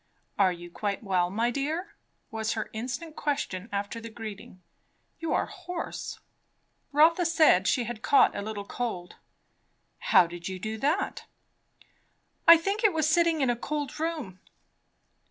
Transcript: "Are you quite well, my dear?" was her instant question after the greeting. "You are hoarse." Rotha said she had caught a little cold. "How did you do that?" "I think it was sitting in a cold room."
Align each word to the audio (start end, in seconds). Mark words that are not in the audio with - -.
"Are 0.39 0.51
you 0.51 0.71
quite 0.71 1.03
well, 1.03 1.29
my 1.29 1.51
dear?" 1.51 1.93
was 2.31 2.53
her 2.53 2.71
instant 2.73 3.15
question 3.15 3.69
after 3.71 4.01
the 4.01 4.09
greeting. 4.09 4.59
"You 5.19 5.31
are 5.31 5.45
hoarse." 5.45 6.17
Rotha 6.91 7.23
said 7.23 7.67
she 7.67 7.83
had 7.83 8.01
caught 8.01 8.35
a 8.35 8.41
little 8.41 8.65
cold. 8.65 9.17
"How 10.09 10.25
did 10.25 10.47
you 10.47 10.57
do 10.57 10.79
that?" 10.79 11.27
"I 12.47 12.57
think 12.57 12.83
it 12.83 12.93
was 12.93 13.07
sitting 13.07 13.41
in 13.41 13.51
a 13.51 13.55
cold 13.55 13.99
room." 13.99 14.39